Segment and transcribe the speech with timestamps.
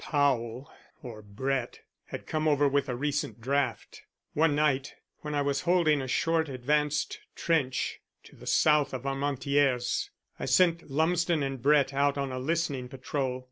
[0.03, 0.67] Powell
[1.03, 4.01] or Brett had come over with a recent draft.
[4.33, 10.09] One night when I was holding a short advanced trench to the south of Armentières
[10.39, 13.39] I sent Lumsden and Brett out on a listening patrol.